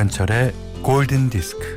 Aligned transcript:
김현철의 0.00 0.54
골든 0.82 1.28
디스크. 1.28 1.76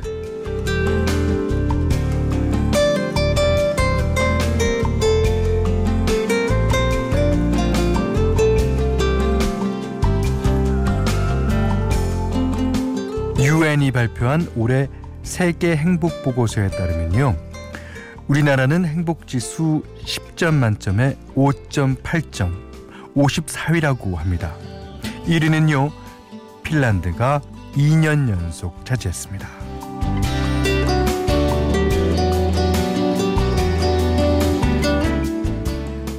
유엔이 13.38 13.90
발표한 13.90 14.48
올해 14.56 14.88
세계 15.22 15.76
행복 15.76 16.22
보고서에 16.22 16.68
따르면요. 16.70 17.36
우리나라는 18.28 18.86
행복 18.86 19.26
지수 19.26 19.82
10점 20.02 20.54
만점에 20.54 21.18
5.8점, 21.36 22.54
54위라고 23.14 24.14
합니다. 24.14 24.54
1위는요. 25.26 25.92
핀란드가 26.62 27.42
2년 27.76 28.28
연속 28.28 28.84
차지했습니다. 28.84 29.48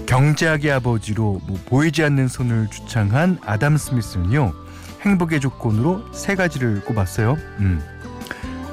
경제학의 0.06 0.72
아버지로 0.72 1.42
뭐 1.46 1.60
보이지 1.66 2.04
않는 2.04 2.28
손을 2.28 2.68
주창한 2.70 3.40
아담 3.44 3.76
스미스는요. 3.78 4.54
행복의 5.02 5.40
조건으로 5.40 6.12
세 6.14 6.36
가지를 6.36 6.82
꼽았어요. 6.86 7.38
음. 7.60 7.82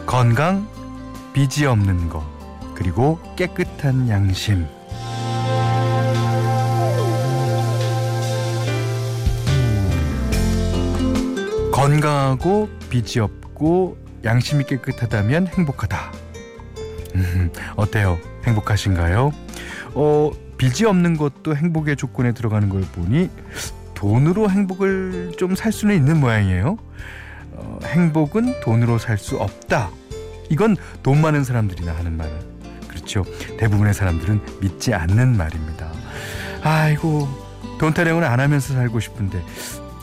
건강, 0.07 0.69
빚이 1.33 1.67
없는 1.67 2.09
것, 2.09 2.23
그리고 2.75 3.19
깨끗한 3.37 4.09
양심. 4.09 4.67
건강하고 12.03 12.69
빚이 12.91 13.21
없고 13.21 13.97
양심이 14.25 14.65
깨끗하다면 14.65 15.47
행복하다. 15.47 16.13
음, 17.15 17.51
어때요? 17.77 18.19
행복하신가요? 18.45 19.33
어, 19.95 20.31
빚이 20.59 20.85
없는 20.85 21.17
것도 21.17 21.55
행복의 21.55 21.97
조건에 21.97 22.33
들어가는 22.33 22.69
걸 22.69 22.81
보니 22.83 23.31
돈으로 23.95 24.51
행복을 24.51 25.33
좀 25.39 25.55
살 25.55 25.71
수는 25.71 25.95
있는 25.95 26.19
모양이에요. 26.19 26.77
어, 27.53 27.79
행복은 27.85 28.61
돈으로 28.63 28.99
살 28.99 29.17
수 29.17 29.37
없다. 29.37 29.91
이건 30.51 30.77
돈 31.05 31.21
많은 31.21 31.45
사람들이나 31.45 31.95
하는 31.95 32.17
말. 32.17 32.29
그렇죠. 32.89 33.25
대부분의 33.59 33.95
사람들은 33.95 34.41
믿지 34.61 34.93
않는 34.93 35.37
말입니다. 35.37 35.91
아이고, 36.63 37.29
돈 37.79 37.95
타령을 37.95 38.25
안 38.25 38.41
하면서 38.41 38.75
살고 38.75 38.99
싶은데 39.01 39.43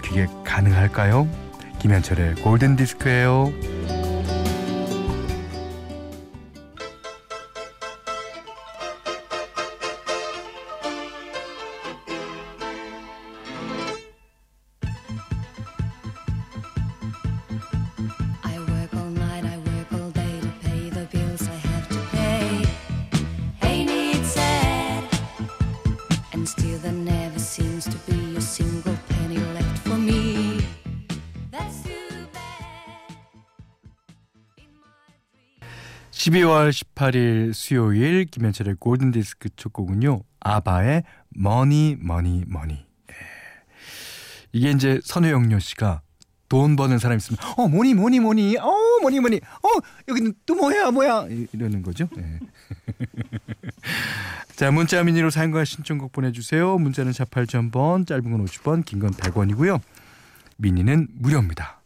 그게 0.02 0.28
가능할까요? 0.46 1.49
김현철의 1.80 2.36
골든 2.36 2.76
디스크예요. 2.76 3.54
12월 36.34 36.70
18일 36.70 37.54
수요일 37.54 38.26
김현철의 38.26 38.76
골든 38.80 39.12
디스크 39.12 39.50
첫 39.56 39.74
곡은요. 39.74 40.22
아바의 40.42 41.04
Money 41.30 41.98
Money 42.00 42.44
Money. 42.48 42.86
이게 44.52 44.70
이제 44.72 45.00
선우용녀 45.04 45.58
씨가 45.60 46.02
돈 46.48 46.76
버는 46.76 47.00
사람 47.00 47.18
있으면 47.18 47.38
어 47.58 47.68
뭐니 47.68 47.94
뭐니 47.96 48.20
뭐니 48.20 48.58
어 48.58 48.72
뭐니 49.02 49.20
뭐니 49.20 49.38
어 49.38 49.68
여기는 50.08 50.34
또 50.46 50.56
뭐야 50.56 50.92
뭐야 50.92 51.28
이- 51.30 51.48
이러는 51.52 51.82
거죠. 51.82 52.08
예. 52.18 52.40
자 54.56 54.70
문자 54.72 55.04
미니로 55.04 55.30
사용과 55.32 55.66
신청곡 55.66 56.12
보내주세요. 56.12 56.78
문자는 56.78 57.12
48,000번 57.12 58.06
짧은 58.08 58.24
건 58.32 58.46
50원 58.46 58.86
긴 58.86 59.00
건 59.00 59.12
100원이고요. 59.14 59.80
미니는 60.58 61.08
무료입니다. 61.14 61.82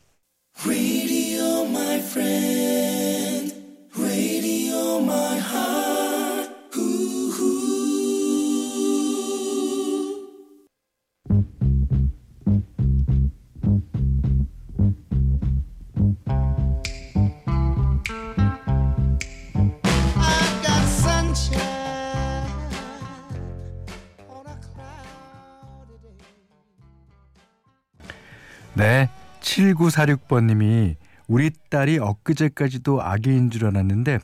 네, 28.76 29.10
7946번님이 29.42 30.96
우리 31.28 31.52
딸이 31.70 32.00
엊그제까지도 32.00 33.02
아기인 33.02 33.52
줄 33.52 33.66
알았는데 33.68 34.20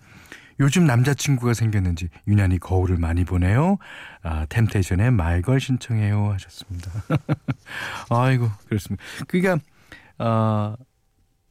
요즘 0.60 0.86
남자친구가 0.86 1.54
생겼는지 1.54 2.10
유난히 2.28 2.58
거울을 2.60 2.98
많이 2.98 3.24
보네요. 3.24 3.78
아, 4.24 4.46
템테이션의 4.50 5.12
말걸 5.12 5.60
신청해요 5.60 6.32
하셨습니다. 6.34 6.92
아이고 8.10 8.50
그렇습니다. 8.68 9.04
그러니까 9.28 9.64
아, 10.18 10.76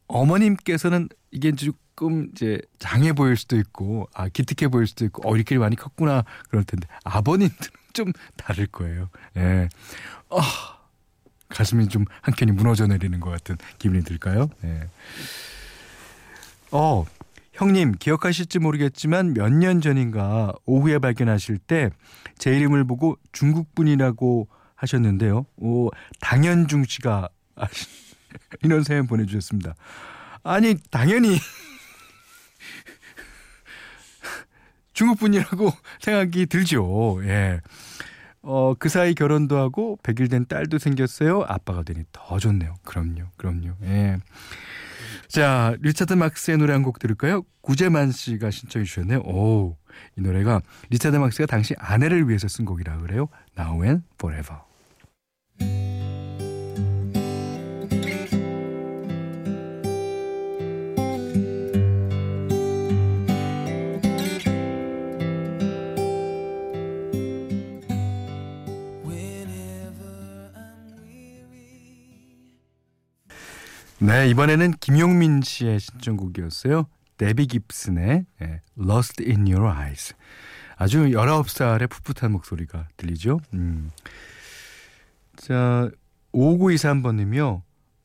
어머님께서는 0.07 1.09
이게 1.31 1.53
조금 1.53 2.29
이제 2.31 2.59
장해 2.79 3.13
보일 3.13 3.37
수도 3.37 3.57
있고 3.57 4.07
아 4.13 4.27
기특해 4.27 4.69
보일 4.69 4.87
수도 4.87 5.05
있고 5.05 5.27
어 5.27 5.35
이렇게 5.35 5.57
많이 5.57 5.75
컸구나 5.75 6.23
그럴 6.49 6.63
텐데 6.63 6.87
아버님들은 7.03 7.71
좀 7.93 8.11
다를 8.37 8.67
거예요. 8.67 9.09
예. 9.37 9.69
아, 10.29 10.78
가슴이 11.49 11.87
좀 11.87 12.05
한켠이 12.21 12.51
무너져 12.53 12.87
내리는 12.87 13.19
것 13.19 13.29
같은 13.31 13.57
기분이 13.79 14.03
들까요? 14.03 14.49
예. 14.63 14.87
어, 16.71 17.05
형님 17.53 17.93
기억하실지 17.93 18.59
모르겠지만 18.59 19.33
몇 19.33 19.49
년 19.51 19.81
전인가 19.81 20.53
오후에 20.65 20.99
발견하실 20.99 21.57
때 21.59 21.89
제 22.37 22.55
이름을 22.55 22.85
보고 22.85 23.17
중국 23.33 23.75
분이라고 23.75 24.47
하셨는데요. 24.75 25.45
오, 25.57 25.89
당현중 26.21 26.85
씨가 26.85 27.27
아시- 27.55 27.87
이런 28.63 28.83
사연 28.83 29.07
보내주셨습니다. 29.07 29.75
아니 30.43 30.75
당연히 30.89 31.37
중국 34.93 35.19
분이라고 35.19 35.71
생각이 35.99 36.45
들죠. 36.45 37.19
예. 37.25 37.59
어, 38.41 38.73
그 38.77 38.89
사이 38.89 39.13
결혼도 39.13 39.57
하고 39.57 39.97
100일 40.03 40.29
된 40.31 40.45
딸도 40.47 40.77
생겼어요. 40.79 41.43
아빠가 41.47 41.83
되니 41.83 42.03
더 42.11 42.39
좋네요. 42.39 42.75
그럼요. 42.83 43.25
그럼요. 43.37 43.73
예. 43.83 44.17
자, 45.27 45.75
리차드 45.81 46.13
막스의 46.13 46.57
노래 46.57 46.73
한 46.73 46.83
곡 46.83 46.97
들을까요? 46.99 47.43
구재만 47.61 48.11
씨가 48.11 48.49
신청해 48.49 48.85
주셨네요. 48.85 49.19
오, 49.19 49.77
이 50.17 50.21
노래가 50.21 50.61
리차드 50.89 51.15
막스가 51.17 51.45
당시 51.45 51.75
아내를 51.77 52.27
위해서 52.27 52.47
쓴 52.47 52.65
곡이라 52.65 52.97
그래요. 52.99 53.27
Now 53.57 53.83
and 53.83 54.03
Forever. 54.15 54.61
네, 74.01 74.29
이번에는 74.29 74.71
김용민 74.79 75.41
씨의 75.41 75.81
신청곡이었어요. 75.81 76.85
데비 77.17 77.47
깁슨의 77.47 78.25
예, 78.41 78.61
Lost 78.79 79.21
in 79.25 79.41
Your 79.41 79.67
Eyes. 79.67 80.13
아주 80.77 80.99
19살의 80.99 81.89
풋풋한 81.89 82.31
목소리가 82.31 82.87
들리죠? 82.95 83.41
음. 83.53 83.91
자, 85.35 85.89
5923번님이요. 86.33 87.61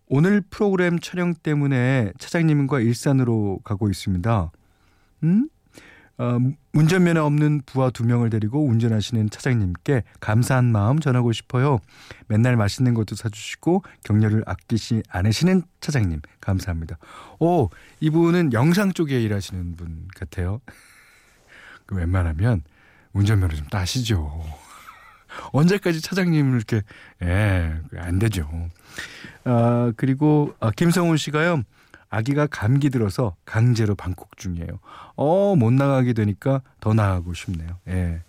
오늘 0.08 0.41
프로그램 0.41 0.99
촬영 0.99 1.32
때문에 1.32 2.12
차장님과 2.19 2.81
일산으로 2.81 3.61
가고 3.62 3.88
있습니다. 3.88 4.50
음? 5.23 5.49
어, 6.17 6.39
운전면허 6.73 7.25
없는 7.25 7.63
부하 7.67 7.91
두 7.91 8.05
명을 8.05 8.31
데리고 8.31 8.65
운전하시는 8.65 9.31
차장님께 9.31 10.05
감사한 10.21 10.65
마음 10.67 11.01
전하고 11.01 11.33
싶어요. 11.33 11.81
맨날 12.29 12.57
맛있는 12.57 12.95
것도 12.95 13.17
사주시고 13.17 13.83
격려를 14.05 14.45
아끼시 14.47 15.03
않으시는 15.09 15.63
차장님 15.81 16.21
감사합니다. 16.41 16.99
오 17.41 17.69
이분은 18.01 18.53
영상 18.53 18.93
쪽에 18.93 19.21
일하시는 19.23 19.77
분 19.77 20.07
같아요. 20.15 20.61
그 21.87 21.97
웬만하면 21.97 22.63
운전면허 23.13 23.57
좀 23.57 23.67
따시죠. 23.67 24.45
언제까지 25.53 26.01
차장님을 26.01 26.57
이렇게 26.57 26.83
예안 27.23 28.21
되죠. 28.21 28.49
아 29.45 29.93
그리고 29.97 30.55
아, 30.61 30.71
김성훈 30.71 31.17
씨가요. 31.17 31.65
아기가 32.15 32.47
감기 32.47 32.91
들어서 32.91 33.35
강제로 33.45 33.95
방콕 33.95 34.37
중이에요. 34.37 34.79
어, 35.17 35.57
못 35.57 35.73
나가게 35.73 36.13
되니까 36.13 36.63
더 36.81 36.95
나가고 36.95 37.35
싶네요. 37.35 37.79
예. 37.89 38.23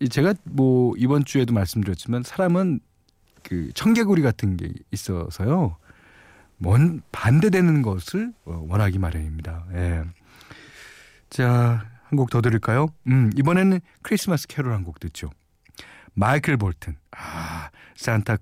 이 0.00 0.08
제가 0.08 0.34
뭐 0.44 0.94
이번 0.96 1.24
주에도 1.24 1.52
말씀드렸지만 1.54 2.22
사람은 2.22 2.80
그 3.42 3.70
청개구리 3.74 4.22
같은 4.22 4.56
게 4.56 4.72
있어서요. 4.90 5.76
뭔 6.56 7.02
반대되는 7.12 7.82
것을 7.82 8.32
어, 8.44 8.64
원하기 8.68 8.98
마련입니다. 8.98 9.66
예. 9.74 10.04
자, 11.30 11.84
한 12.04 12.16
곡 12.16 12.30
더 12.30 12.40
들을까요? 12.40 12.88
음, 13.08 13.30
이번에는 13.36 13.80
크리스마스 14.02 14.46
캐롤 14.46 14.72
한 14.72 14.84
곡 14.84 15.00
듣죠. 15.00 15.30
마이클 16.14 16.56
볼튼. 16.56 16.96
아, 17.10 17.70
산타 17.96 18.36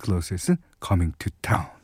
Coming 0.85 1.17
to 1.19 1.31
Town. 1.41 1.67
Better 1.67 1.82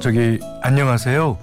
저기 0.00 0.40
안녕하세요. 0.62 1.28
어, 1.28 1.38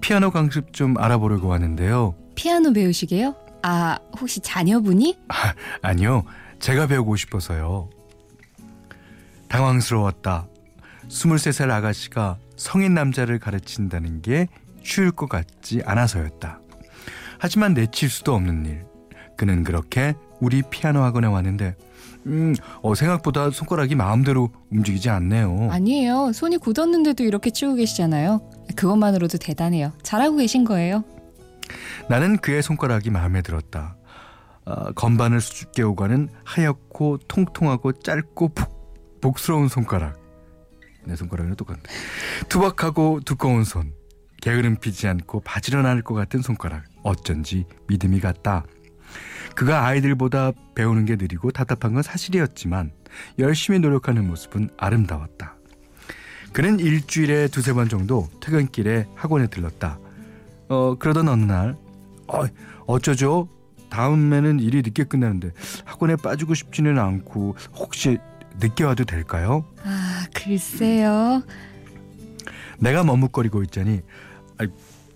피아노 0.00 0.32
강습 0.32 0.72
좀 0.72 0.98
알아보려고 0.98 1.46
왔는데요. 1.46 2.16
피아노 2.34 2.72
배우시게요? 2.72 3.36
아, 3.62 3.96
혹시 4.18 4.40
자녀분이? 4.40 5.20
아, 5.28 5.54
아니요. 5.82 6.24
제가 6.58 6.88
배우고 6.88 7.14
싶어서요. 7.14 7.90
당황스러웠다. 9.46 10.48
23살 11.06 11.70
아가씨가 11.70 12.38
성인 12.56 12.94
남자를 12.94 13.38
가르친다는 13.38 14.22
게 14.22 14.48
쉬울 14.82 15.10
것 15.10 15.28
같지 15.28 15.82
않아서였다. 15.84 16.60
하지만 17.38 17.74
내칠 17.74 18.08
수도 18.08 18.34
없는 18.34 18.66
일. 18.66 18.84
그는 19.36 19.64
그렇게 19.64 20.14
우리 20.40 20.62
피아노 20.62 21.00
학원에 21.02 21.26
왔는데 21.26 21.74
음, 22.26 22.54
어, 22.82 22.94
생각보다 22.94 23.50
손가락이 23.50 23.94
마음대로 23.94 24.50
움직이지 24.70 25.10
않네요. 25.10 25.68
아니에요. 25.70 26.32
손이 26.32 26.58
굳었는데도 26.58 27.24
이렇게 27.24 27.50
치고 27.50 27.74
계시잖아요. 27.74 28.50
그것만으로도 28.76 29.38
대단해요. 29.38 29.92
잘하고 30.02 30.36
계신 30.36 30.64
거예요. 30.64 31.04
나는 32.08 32.36
그의 32.38 32.62
손가락이 32.62 33.10
마음에 33.10 33.42
들었다. 33.42 33.96
아, 34.64 34.92
건반을 34.92 35.40
수줍게 35.40 35.82
오가는 35.82 36.28
하얗고 36.44 37.18
통통하고 37.28 37.92
짧고 37.92 38.48
복, 38.54 39.20
복스러운 39.20 39.68
손가락. 39.68 40.23
내 41.06 41.16
손가락이랑 41.16 41.56
똑같네. 41.56 41.82
투박하고 42.48 43.20
두꺼운 43.24 43.64
손. 43.64 43.92
게으름 44.40 44.76
피지 44.76 45.08
않고 45.08 45.40
바지런할 45.40 46.02
것 46.02 46.14
같은 46.14 46.42
손가락. 46.42 46.84
어쩐지 47.02 47.64
믿음이 47.88 48.20
갔다. 48.20 48.64
그가 49.54 49.86
아이들보다 49.86 50.52
배우는 50.74 51.04
게 51.04 51.16
느리고 51.16 51.50
답답한 51.50 51.94
건 51.94 52.02
사실이었지만 52.02 52.92
열심히 53.38 53.78
노력하는 53.78 54.26
모습은 54.26 54.70
아름다웠다. 54.76 55.56
그는 56.52 56.78
일주일에 56.78 57.48
두세 57.48 57.72
번 57.72 57.88
정도 57.88 58.28
퇴근길에 58.40 59.06
학원에 59.14 59.46
들렀다. 59.46 59.98
어, 60.68 60.96
그러던 60.98 61.28
어느 61.28 61.44
날, 61.44 61.76
어, 62.26 62.44
어쩌죠? 62.86 63.48
다음에는 63.90 64.60
일이 64.60 64.82
늦게 64.82 65.04
끝나는데 65.04 65.52
학원에 65.84 66.16
빠지고 66.16 66.54
싶지는 66.54 66.98
않고 66.98 67.56
혹시 67.74 68.18
늦게 68.60 68.84
와도 68.84 69.04
될까요? 69.04 69.64
아, 69.82 70.26
글쎄요. 70.34 71.42
내가 72.78 73.04
머뭇거리고 73.04 73.62
있자니 73.64 74.00
아, 74.58 74.66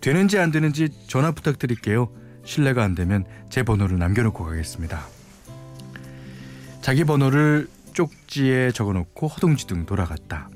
되는지 0.01 0.39
안 0.39 0.51
되는지 0.51 0.89
전화 1.07 1.33
부탁드릴게요. 1.33 2.11
실례가 2.45 2.83
안 2.83 2.95
되면 2.95 3.25
제 3.51 3.63
번호를 3.63 3.99
남겨놓고 3.99 4.45
가겠습니다. 4.45 5.01
자기 6.81 7.05
번호를 7.05 7.69
쪽지에 7.93 8.71
적어놓고 8.73 9.27
허둥지둥 9.27 9.87
돌아갔다. 9.87 10.49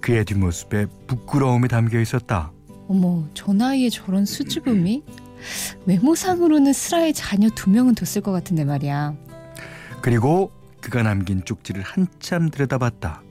그의 0.00 0.24
뒷모습에 0.24 0.86
부끄러움이 1.06 1.68
담겨 1.68 2.00
있었다. 2.00 2.50
어머, 2.88 3.24
저 3.34 3.52
나이에 3.52 3.88
저런 3.90 4.24
수줍음이? 4.24 5.04
외모상으로는 5.86 6.72
슬아의 6.72 7.14
자녀 7.14 7.48
두 7.50 7.70
명은 7.70 7.94
됐을 7.94 8.22
것 8.22 8.32
같은데 8.32 8.64
말이야. 8.64 9.14
그리고 10.00 10.50
그가 10.82 11.02
남긴 11.02 11.42
쪽지를 11.44 11.80
한참 11.80 12.50
들여다봤다. 12.50 13.22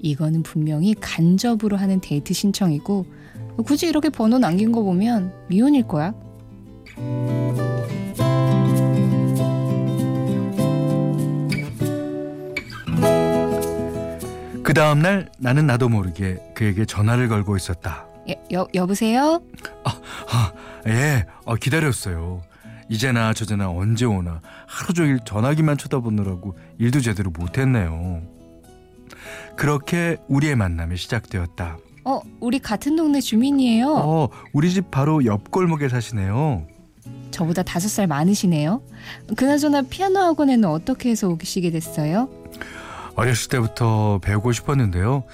이거는 0.00 0.44
분명히 0.44 0.94
간접으로 0.94 1.76
하는 1.76 2.00
데이트 2.00 2.32
신청이고 2.32 3.06
굳이 3.64 3.88
이렇게 3.88 4.10
번호 4.10 4.38
남긴 4.38 4.70
거 4.70 4.82
보면 4.82 5.32
미혼일 5.48 5.88
거야. 5.88 6.14
그 14.62 14.74
다음 14.74 15.00
날 15.00 15.30
나는 15.38 15.66
나도 15.66 15.88
모르게 15.88 16.38
그에게 16.54 16.84
전화를 16.84 17.28
걸고 17.28 17.56
있었다. 17.56 18.06
여, 18.28 18.34
여, 18.52 18.68
여보세요? 18.74 19.42
아, 19.84 20.52
예, 20.86 21.24
어, 21.46 21.56
기다렸어요. 21.56 22.42
이제나 22.88 23.34
저제나 23.34 23.70
언제 23.70 24.04
오나 24.04 24.40
하루 24.66 24.94
종일 24.94 25.18
전화기만 25.24 25.76
쳐다보느라고 25.76 26.56
일도 26.78 27.00
제대로 27.00 27.30
못했네요. 27.30 28.22
그렇게 29.56 30.16
우리의 30.28 30.56
만남이 30.56 30.96
시작되었다. 30.96 31.78
어, 32.04 32.20
우리 32.40 32.58
같은 32.58 32.96
동네 32.96 33.20
주민이에요. 33.20 33.94
어, 33.94 34.28
우리 34.52 34.70
집 34.70 34.90
바로 34.90 35.24
옆 35.26 35.50
골목에 35.50 35.88
사시네요. 35.88 36.66
저보다 37.30 37.62
다섯 37.62 37.88
살 37.88 38.06
많으시네요. 38.06 38.82
그나저나 39.36 39.82
피아노 39.82 40.20
학원에는 40.20 40.68
어떻게 40.68 41.10
해서 41.10 41.28
오시게 41.28 41.70
됐어요? 41.70 42.30
어렸을 43.14 43.50
때부터 43.50 44.20
배우고 44.22 44.52
싶었는데요. 44.52 45.24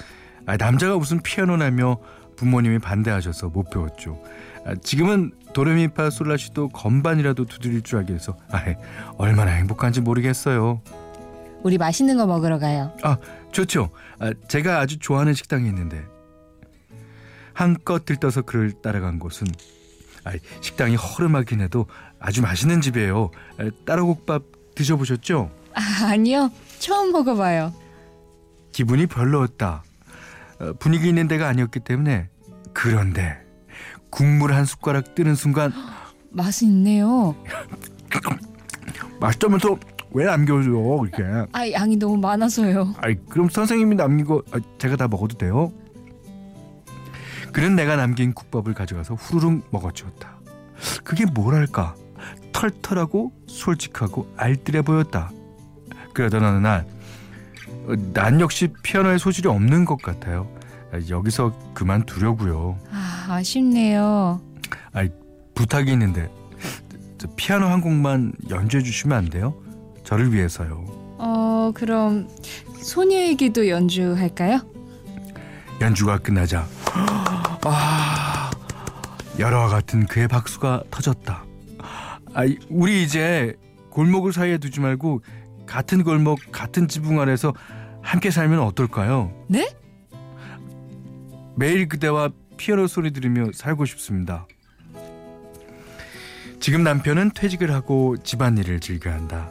아, 0.47 0.57
남자가 0.57 0.97
무슨 0.99 1.23
피아노라며 1.23 1.99
부모님이 2.37 2.79
반대하셔서 2.79 3.49
못 3.49 3.71
배웠죠. 3.71 4.21
아, 4.67 4.75
지금은 4.83 5.33
도레미파 5.53 6.11
솔라시도 6.11 6.69
건반이라도 6.71 7.45
두드릴 7.45 7.83
줄 7.83 7.99
알게 7.99 8.15
해서 8.15 8.37
아, 8.51 8.63
얼마나 9.19 9.53
행복한지 9.53 10.01
모르겠어요. 10.01 10.81
우리 11.63 11.79
맛있는 11.79 12.17
거 12.17 12.27
먹으러 12.27 12.59
가요. 12.59 12.93
아, 13.03 13.17
좋죠. 13.53 13.91
아, 14.19 14.33
제가 14.49 14.81
아주 14.81 14.99
좋아하는 14.99 15.35
식당이 15.35 15.69
있는데 15.69 16.05
한껏 17.53 18.05
들떠서 18.05 18.43
그를 18.43 18.73
따라간 18.83 19.19
곳은 19.19 19.47
아, 20.25 20.33
식당이 20.61 20.97
허름하긴 20.97 21.61
해도 21.61 21.87
아주 22.19 22.43
맛있는 22.43 22.81
집이에요. 22.81 23.31
아, 23.59 23.71
따라국밥 23.87 24.43
드셔보셨죠? 24.75 25.51
아, 25.75 26.07
아니요. 26.07 26.51
처음 26.79 27.13
먹어봐요. 27.13 27.73
기분이 28.73 29.07
별로였다. 29.07 29.85
어, 30.61 30.73
분위기 30.79 31.09
있는 31.09 31.29
데가 31.29 31.49
아니었기 31.49 31.81
때문에 31.81 32.29
그런데 32.73 33.44
국물 34.15 34.55
한 34.55 34.65
숟가락 34.65 35.15
뜨는 35.15 35.35
순간 35.35 35.73
맛은 36.31 36.69
있네요. 36.69 37.35
맛있다면서 39.21 39.77
왜 40.13 40.27
남겨줘 40.27 40.71
이렇게? 40.71 41.49
아, 41.53 41.71
양이 41.73 41.97
너무 41.97 42.17
많아서요. 42.19 42.95
아이 42.99 43.17
그럼 43.29 43.49
선생님이 43.49 43.97
남긴 43.97 44.25
거 44.25 44.43
아, 44.53 44.61
제가 44.79 44.97
다 44.97 45.09
먹어도 45.09 45.37
돼요? 45.37 45.73
그는 47.53 47.75
내가 47.77 47.97
남긴 47.97 48.33
국밥을 48.33 48.75
가져가서 48.75 49.15
후루룩 49.15 49.69
먹어주었다. 49.71 50.39
그게 51.03 51.25
뭐랄까 51.25 51.95
털털하고 52.53 53.33
솔직하고 53.49 54.33
알뜰해 54.37 54.83
보였다. 54.83 55.31
그러던 56.15 56.45
어느 56.45 56.59
날, 56.59 56.87
어, 57.89 57.95
난 58.13 58.41
역시 58.41 58.69
피아노에 58.83 59.19
소질이 59.19 59.49
없는 59.49 59.85
것 59.85 60.01
같아요. 60.01 60.49
아, 60.93 61.01
여기서 61.11 61.53
그만두려고요. 61.75 62.79
아, 62.93 63.04
아쉽네요. 63.27 64.41
아이 64.93 65.09
부탁이 65.55 65.93
있는데 65.93 66.31
저 67.19 67.29
피아노 67.37 67.67
한 67.67 67.81
곡만 67.81 68.33
연주해 68.51 68.83
주시면 68.83 69.17
안 69.17 69.31
돼요? 69.31 69.55
저를 70.05 70.33
위해서요. 70.33 70.85
어, 71.19 71.73
그럼 71.75 72.29
소녀에게도 72.83 73.69
연주할까요? 73.69 74.61
연주가 75.81 76.19
끝나자 76.19 76.67
아 77.65 78.51
열화와 79.39 79.69
같은 79.69 80.07
그의 80.07 80.29
박수가 80.29 80.85
터졌다. 80.91 81.45
아 82.35 82.43
우리 82.69 83.03
이제 83.03 83.55
골목을 83.91 84.33
사이에 84.33 84.59
두지 84.59 84.81
말고 84.81 85.23
같은 85.67 86.05
골목 86.05 86.41
같은 86.53 86.89
지붕 86.89 87.21
아래서 87.21 87.53
함께 88.03 88.31
살면 88.31 88.61
어떨까요? 88.61 89.33
네? 89.49 89.75
매일 91.57 91.89
그대와 91.89 92.31
피아노 92.65 92.87
소리 92.87 93.11
들으며 93.11 93.51
살고 93.53 93.85
싶습니다. 93.85 94.47
지금 96.61 96.83
남편은 96.83 97.33
퇴직을 97.35 97.71
하고 97.75 98.17
집안일을 98.17 98.81
즐겨한다. 98.81 99.51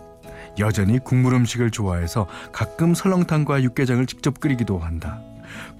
여전히 0.58 0.98
국물 0.98 1.36
음식을 1.36 1.70
좋아해서 1.70 2.26
가끔 2.52 2.96
설렁탕과 2.96 3.62
육개장을 3.62 4.04
직접 4.08 4.40
끓이기도 4.40 4.80
한다. 4.80 5.22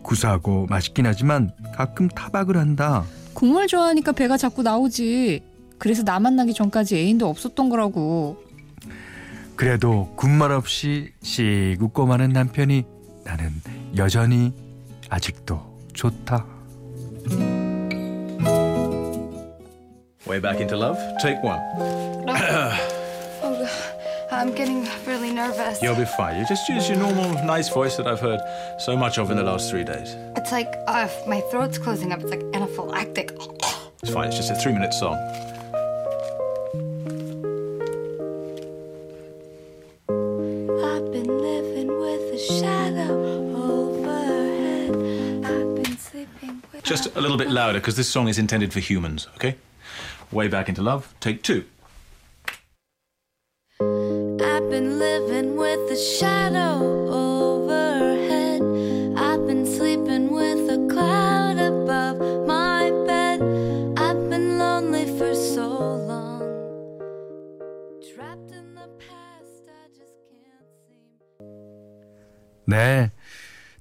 구수하고 0.04 0.68
맛있긴 0.70 1.08
하지만 1.08 1.50
가끔 1.76 2.08
타박을 2.08 2.56
한다. 2.56 3.04
국물 3.34 3.66
좋아하니까 3.66 4.12
배가 4.12 4.38
자꾸 4.38 4.62
나오지. 4.62 5.42
그래서 5.80 6.04
나 6.04 6.20
만나기 6.20 6.54
전까지 6.54 6.98
애인도 6.98 7.28
없었던 7.28 7.68
거라고. 7.70 8.44
그래도 9.56 10.14
군말 10.18 10.52
없이 10.52 11.14
씩 11.24 11.78
웃고 11.80 12.06
마는 12.06 12.30
남편이 12.30 12.84
나는 13.26 13.50
여전히 13.98 14.54
아직도 15.10 15.80
좋다. 15.94 16.53
Way 20.26 20.40
back 20.40 20.60
into 20.60 20.76
love. 20.76 20.98
Take 21.22 21.42
one. 21.44 21.60
Oh, 23.46 23.68
I'm 24.32 24.52
getting 24.54 24.88
really 25.06 25.32
nervous. 25.32 25.82
You'll 25.82 25.96
be 25.96 26.06
fine. 26.06 26.40
You 26.40 26.46
just 26.48 26.68
use 26.68 26.88
your 26.90 26.98
normal, 26.98 27.34
nice 27.46 27.70
voice 27.70 27.98
that 27.98 28.08
I've 28.08 28.20
heard 28.20 28.40
so 28.80 28.98
much 28.98 29.18
of 29.20 29.30
in 29.32 29.38
the 29.38 29.44
last 29.44 29.70
three 29.70 29.84
days. 29.84 30.16
It's 30.36 30.52
like 30.52 30.74
uh, 30.88 31.08
my 31.28 31.42
throat's 31.52 31.78
closing 31.78 32.12
up. 32.12 32.22
It's 32.22 32.32
like 32.32 32.42
anaphylactic. 32.52 33.32
It's 34.02 34.12
fine. 34.12 34.28
It's 34.30 34.38
just 34.38 34.50
a 34.52 34.56
three-minute 34.56 34.94
song. 34.94 35.18
I've 40.10 41.12
been 41.12 41.28
living 41.28 41.88
with 41.88 42.34
a 42.34 42.38
shadow 42.40 43.16
overhead. 43.56 44.96
Just 46.84 47.16
a 47.16 47.22
little 47.22 47.38
bit 47.38 47.50
louder 47.50 47.80
because 47.80 47.96
this 47.96 48.10
song 48.10 48.28
is 48.28 48.38
intended 48.38 48.74
for 48.74 48.82
humans. 48.82 49.28
Okay. 49.36 49.56
Way 50.32 50.50
back 50.50 50.68
into 50.68 50.82
love. 50.82 51.14
Take 51.22 51.42
two. 51.42 51.64
I've 53.80 54.70
been 54.70 55.00
living 55.00 55.56
with 55.56 55.92
a 55.92 55.96
shadow 55.96 56.76
overhead. 57.10 58.62
I've 59.18 59.48
been 59.48 59.66
sleeping 59.66 60.30
with 60.32 60.70
a 60.70 60.88
cloud 60.92 61.58
above 61.58 62.20
my 62.46 62.92
bed. 63.08 63.42
I've 63.98 64.30
been 64.30 64.58
lonely 64.58 65.06
for 65.18 65.34
so 65.34 65.70
long. 65.70 66.42
Trapped 68.14 68.52
in 68.52 68.76
the 68.76 68.90
past, 69.00 69.70
I 69.70 69.88
just 69.98 70.18
can't 70.30 70.68
seem. 70.86 71.46
네. 72.68 73.12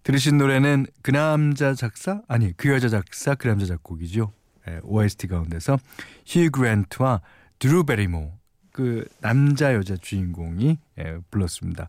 들으신 0.03 0.37
노래는 0.39 0.87
그 1.03 1.11
남자 1.11 1.75
작사? 1.75 2.23
아니, 2.29 2.53
그 2.57 2.69
여자 2.71 2.89
작사, 2.89 3.35
그 3.35 3.49
남자 3.49 3.67
작곡이죠. 3.67 4.33
예, 4.69 4.81
OST 4.83 5.27
가운데서 5.29 5.79
휴 6.27 6.51
그랜트와 6.51 7.21
드루 7.59 7.85
베리모 7.85 8.33
그 8.73 9.07
남자 9.21 9.75
여자 9.75 9.97
주인공이 9.97 10.79
예, 10.99 11.19
불렀습니다. 11.31 11.89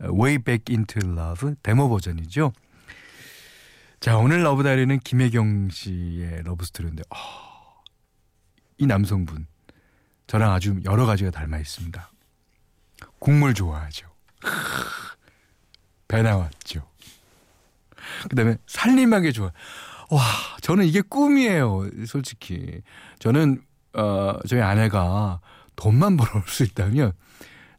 Way 0.00 0.38
Back 0.38 0.74
Into 0.74 1.08
Love 1.08 1.54
데모 1.62 1.88
버전이죠. 1.88 2.52
자, 4.00 4.16
오늘 4.16 4.42
Love 4.42 4.64
Diary는 4.64 4.98
김혜경 5.00 5.70
씨의 5.70 6.42
러브 6.42 6.64
스토리인데 6.64 7.04
아, 7.10 7.16
이 8.78 8.86
남성분 8.86 9.46
저랑 10.26 10.52
아주 10.52 10.80
여러 10.84 11.06
가지가 11.06 11.30
닮아 11.30 11.58
있습니다. 11.58 12.10
국물 13.20 13.54
좋아하죠. 13.54 14.08
배 16.08 16.22
나왔죠. 16.22 16.91
그다음에 18.28 18.56
살림하게 18.66 19.32
좋아. 19.32 19.52
와, 20.10 20.20
저는 20.60 20.84
이게 20.84 21.00
꿈이에요. 21.00 21.88
솔직히 22.06 22.82
저는 23.18 23.62
어, 23.94 24.34
저희 24.46 24.60
아내가 24.60 25.40
돈만 25.76 26.16
벌어올 26.16 26.44
수 26.46 26.62
있다면 26.64 27.12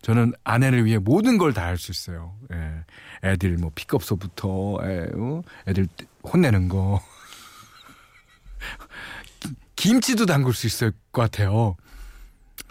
저는 0.02 0.34
아내를 0.44 0.86
위해 0.86 0.98
모든 0.98 1.38
걸 1.38 1.54
다 1.54 1.64
할 1.64 1.78
수 1.78 1.92
있어요. 1.92 2.36
예. 2.54 2.84
애들 3.30 3.58
뭐 3.58 3.72
픽업소부터 3.74 4.80
예, 4.84 5.08
어? 5.16 5.42
애들 5.68 5.88
혼내는 6.24 6.68
거 6.70 7.00
기- 9.40 9.50
김치도 9.76 10.26
담글 10.26 10.54
수 10.54 10.68
있을 10.68 10.92
것 11.12 11.22
같아요. 11.24 11.76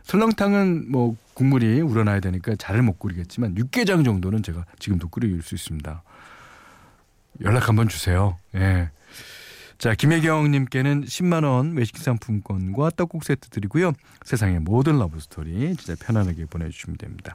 설렁탕은 0.04 0.90
뭐 0.90 1.16
국물이 1.34 1.80
우러나야 1.80 2.20
되니까 2.20 2.54
잘을 2.56 2.82
못 2.82 2.98
끓이겠지만 2.98 3.56
육개장 3.56 4.04
정도는 4.04 4.42
제가 4.42 4.66
지금도 4.78 5.08
끓일 5.08 5.40
수 5.42 5.54
있습니다. 5.54 6.02
연락 7.40 7.68
한번 7.68 7.88
주세요. 7.88 8.36
예. 8.54 8.90
자, 9.78 9.96
김혜경님께는 9.96 11.06
10만원 11.06 11.76
외식 11.76 11.96
상품권과 11.96 12.90
떡국 12.96 13.24
세트 13.24 13.48
드리고요. 13.48 13.92
세상의 14.24 14.60
모든 14.60 14.98
러브스토리 14.98 15.74
진짜 15.74 15.96
편안하게 16.06 16.46
보내주시면 16.46 16.98
됩니다. 16.98 17.34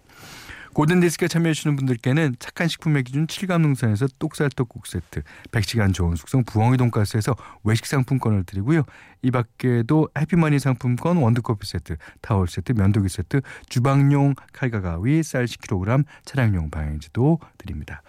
고든디스크에 0.72 1.28
참여해주시는 1.28 1.76
분들께는 1.76 2.36
착한 2.40 2.68
식품의 2.68 3.04
기준 3.04 3.26
7감농산에서 3.26 4.10
똑살떡국 4.20 4.86
세트, 4.86 5.24
100시간 5.52 5.94
좋은 5.94 6.16
숙성 6.16 6.44
부엉이 6.44 6.78
돈가스에서 6.78 7.36
외식 7.64 7.88
상품권을 7.88 8.44
드리고요. 8.44 8.84
이 9.24 9.32
밖에도 9.32 10.08
해피머니 10.18 10.60
상품권, 10.60 11.18
원두커피 11.18 11.66
세트, 11.66 11.98
타월 12.22 12.48
세트, 12.48 12.74
면도기 12.74 13.10
세트, 13.10 13.42
주방용 13.68 14.36
칼과 14.54 14.82
가위, 14.82 15.24
쌀 15.24 15.46
10kg, 15.46 16.06
차량용 16.26 16.70
방향지도 16.70 17.40
드립니다. 17.58 18.04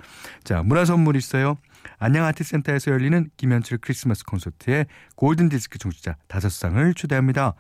자, 0.45 0.63
문화 0.63 0.85
선물 0.85 1.17
있어요. 1.17 1.57
안녕 1.99 2.25
아트센터에서 2.25 2.91
열리는 2.91 3.29
김현철 3.37 3.79
크리스마스 3.79 4.25
콘서트에 4.25 4.87
골든디스크 5.17 5.79
청취자 5.79 6.17
5상을 6.29 6.95
초대합니다. 6.97 7.55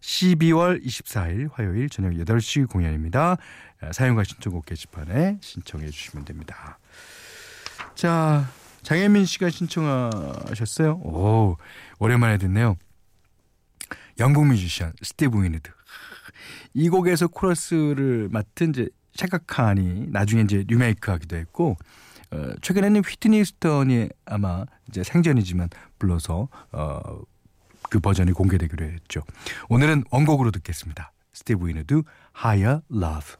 12월 0.00 0.84
24일 0.84 1.50
화요일 1.52 1.88
저녁 1.88 2.12
8시 2.12 2.68
공연입니다. 2.68 3.36
사용과 3.92 4.24
신청곡 4.24 4.66
게시판에 4.66 5.38
신청해 5.40 5.88
주시면 5.90 6.24
됩니다. 6.24 6.78
자, 7.94 8.50
장혜민 8.82 9.26
씨가 9.26 9.50
신청하셨어요. 9.50 10.92
오, 10.92 11.56
오랜만에 11.98 12.38
듣네요. 12.38 12.76
영국 14.18 14.46
뮤지션 14.46 14.92
스티브 15.02 15.42
윈우드. 15.42 15.70
이 16.74 16.88
곡에서 16.88 17.28
코러스를 17.28 18.28
맡은 18.30 18.70
이제 18.70 18.88
샤카칸이 19.14 20.06
나중에 20.08 20.42
이제 20.42 20.64
리메이크하기도 20.66 21.36
했고 21.36 21.76
어, 22.32 22.52
최근에는 22.62 23.02
휘트니 23.04 23.44
휴스턴이 23.44 24.08
아마 24.24 24.64
이제 24.88 25.02
생전이지만 25.02 25.68
불러서 25.98 26.48
어, 26.72 27.00
그 27.90 28.00
버전이 28.00 28.32
공개되기로 28.32 28.84
했죠. 28.86 29.22
오늘은 29.68 30.04
원곡으로 30.10 30.50
듣겠습니다. 30.52 31.12
스티브 31.32 31.66
윈우드 31.66 32.02
Higher 32.36 32.82
Love. 32.92 33.36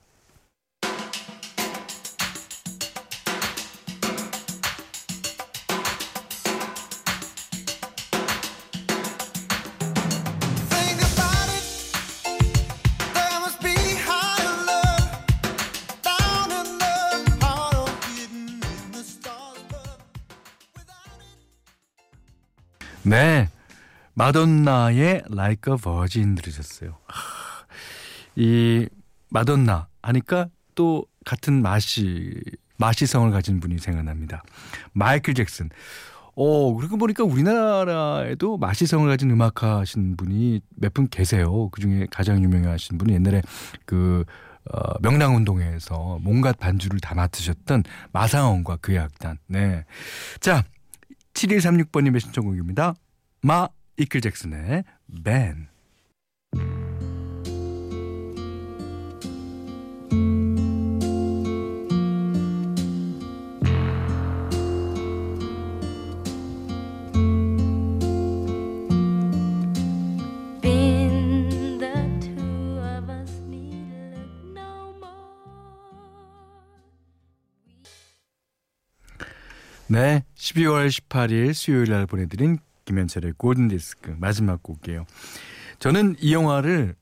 마돈나의 24.15 25.23
Like 25.31 25.73
a 25.73 25.79
Virgin 25.81 26.35
들으셨어요. 26.35 26.97
하, 27.07 27.65
이 28.37 28.89
마돈나 29.31 29.89
하니까 30.03 30.49
또 30.75 31.07
같은 31.25 31.63
마시 31.63 32.41
마시성을 32.79 33.31
가진 33.31 33.61
분이 33.61 33.79
생각납니다. 33.79 34.43
마이클 34.93 35.35
잭슨. 35.35 35.69
어, 36.35 36.75
그러고 36.75 36.97
보니까 36.97 37.25
우리나라에도 37.25 38.57
마시성을 38.57 39.07
가진 39.09 39.31
음악 39.31 39.63
하신 39.63 40.17
분이 40.17 40.61
몇 40.77 40.95
분 40.95 41.07
계세요. 41.09 41.69
그 41.71 41.81
중에 41.81 42.07
가장 42.11 42.43
유명하신 42.43 42.97
분은 42.99 43.15
옛날에 43.15 43.43
그 43.85 44.25
어, 44.73 44.99
명랑운동회에서 45.03 46.19
뭔가 46.23 46.53
반주를 46.53 47.01
다 47.01 47.15
맡으셨던 47.15 47.83
마상원과 48.13 48.77
그의 48.77 48.99
악단. 48.99 49.39
네. 49.47 49.85
자, 50.41 50.65
7136번님의 51.35 52.21
신청곡입니다. 52.21 52.95
마 53.43 53.69
이클 54.01 54.23
잭슨의 54.23 54.85
밴. 55.23 55.69
Been 70.63 71.79
the 71.79 71.93
two 72.21 72.81
of 72.81 73.11
us 73.11 73.39
need 73.47 73.85
look 74.15 74.25
no 74.55 74.95
more. 74.97 75.13
네, 79.89 80.25
12월 80.37 80.89
18일 80.89 81.53
수요일 81.53 81.91
날 81.91 82.07
보내드린 82.07 82.61
김현철의 82.91 83.35
골든 83.37 83.69
디스크 83.69 84.15
마지막 84.19 84.63
곡이에요. 84.63 85.07
저는 85.79 86.17
이 86.19 86.35
영화를 86.35 86.97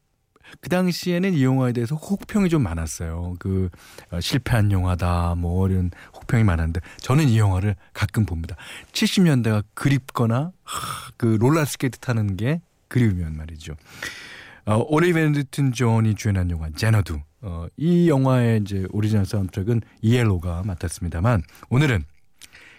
그 0.61 0.69
당시에는 0.71 1.35
이 1.35 1.45
영화에 1.45 1.73
대해서 1.73 1.95
혹평이 1.95 2.49
좀 2.49 2.63
많았어요. 2.63 3.35
그 3.39 3.69
어, 4.11 4.21
실패한 4.21 4.71
영화다 4.73 5.35
뭐 5.37 5.69
이런 5.69 5.91
혹평이 6.15 6.45
많았는데 6.45 6.81
저는 6.99 7.29
이 7.29 7.39
영화를 7.39 7.75
가끔 7.93 8.25
봅니다. 8.25 8.57
70년대가 8.93 9.65
그립거나 9.75 10.53
하, 10.63 11.11
그 11.17 11.37
롤러스케이트 11.41 11.99
타는 11.99 12.37
게 12.37 12.61
그리우면 12.89 13.37
말이죠. 13.37 13.75
어, 14.65 14.85
올리비아 14.89 15.31
뉴튼 15.31 15.73
존이 15.73 16.15
주연한 16.15 16.51
영화 16.51 16.69
제너두. 16.71 17.21
어, 17.41 17.67
이 17.77 18.09
영화의 18.09 18.61
이제 18.63 18.87
오리지널 18.91 19.25
사운드트랙은 19.25 19.83
ELO가 20.03 20.63
맡았습니다만 20.65 21.43
오늘은 21.71 22.05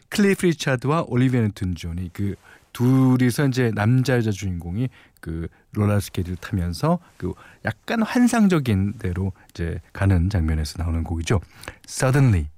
클리프 0.10 0.48
리차드와 0.48 1.06
올리비아 1.08 1.42
뉴튼 1.42 1.76
존이 1.76 2.10
그 2.14 2.36
둘이서 2.74 3.48
이제 3.48 3.72
남자 3.74 4.16
여자 4.16 4.32
주인공이 4.32 4.90
그 5.22 5.48
롤러스케이트를 5.74 6.38
타면서 6.38 7.00
그 7.18 7.34
약간 7.66 8.02
환상적인 8.02 8.94
데로 9.00 9.34
이제 9.50 9.80
가는 9.94 10.30
장면에서 10.30 10.82
나오는 10.82 11.04
곡이죠. 11.04 11.42
Suddenly 11.88 12.50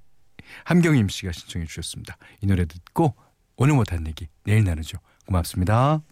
함경임 0.64 1.08
씨가 1.08 1.32
신청해 1.32 1.66
주셨습니다. 1.66 2.16
이 2.40 2.46
노래 2.46 2.64
듣고 2.64 3.14
오늘 3.56 3.74
못한 3.74 4.06
얘기 4.06 4.28
내일 4.44 4.64
나누죠. 4.64 4.98
고맙습니다. 5.26 6.02